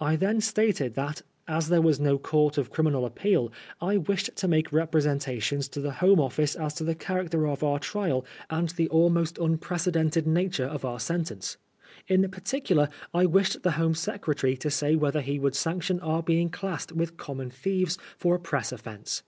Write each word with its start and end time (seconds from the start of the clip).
I 0.00 0.16
then 0.16 0.42
stated 0.42 0.96
that, 0.96 1.22
as 1.48 1.68
there 1.70 1.80
waa 1.80 1.94
no 1.98 2.18
Court 2.18 2.58
of 2.58 2.68
Criminal 2.70 3.06
Appeal, 3.06 3.50
I 3.80 3.96
wished 3.96 4.36
to 4.36 4.46
make 4.46 4.70
representations 4.70 5.66
to 5.68 5.80
the 5.80 5.92
Home 5.92 6.20
\ 6.20 6.20
Office 6.20 6.54
as 6.54 6.74
to 6.74 6.84
the 6.84 6.94
character 6.94 7.46
of 7.48 7.64
our 7.64 7.78
trial 7.78 8.26
and 8.50 8.68
the 8.68 8.86
almost 8.90 9.38
114 9.38 9.60
PRISONEB 9.60 9.62
irOB 9.62 9.62
BLASPHEMY. 9.62 10.24
unprecedented 10.24 10.24
natnre 10.70 10.74
of 10.74 10.84
our 10.84 11.00
sentence; 11.00 11.56
in 12.06 12.30
particular, 12.30 12.90
I 13.14 13.24
wished 13.24 13.62
the 13.62 13.70
Home 13.70 13.94
Secretary 13.94 14.58
to 14.58 14.70
say 14.70 14.94
whether 14.94 15.22
he 15.22 15.38
would 15.38 15.54
sanction 15.54 16.00
our 16.00 16.22
being 16.22 16.50
classed 16.50 16.92
with 16.92 17.16
common 17.16 17.48
thieves 17.48 17.96
for 18.18 18.34
a 18.34 18.38
press 18.40 18.72
offence. 18.72 19.22